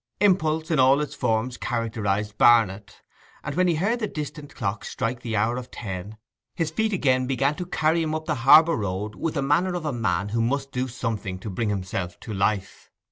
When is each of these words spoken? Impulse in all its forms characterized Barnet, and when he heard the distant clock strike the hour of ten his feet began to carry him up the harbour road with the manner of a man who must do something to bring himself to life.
Impulse 0.19 0.71
in 0.71 0.79
all 0.79 0.99
its 0.99 1.13
forms 1.13 1.57
characterized 1.57 2.35
Barnet, 2.39 3.03
and 3.43 3.53
when 3.53 3.67
he 3.67 3.75
heard 3.75 3.99
the 3.99 4.07
distant 4.07 4.55
clock 4.55 4.83
strike 4.83 5.19
the 5.19 5.35
hour 5.35 5.57
of 5.57 5.69
ten 5.69 6.17
his 6.55 6.71
feet 6.71 6.89
began 6.99 7.27
to 7.55 7.67
carry 7.67 8.01
him 8.01 8.15
up 8.15 8.25
the 8.25 8.33
harbour 8.33 8.77
road 8.77 9.13
with 9.13 9.35
the 9.35 9.43
manner 9.43 9.75
of 9.75 9.85
a 9.85 9.93
man 9.93 10.29
who 10.29 10.41
must 10.41 10.71
do 10.71 10.87
something 10.87 11.37
to 11.37 11.51
bring 11.51 11.69
himself 11.69 12.19
to 12.21 12.33
life. 12.33 12.89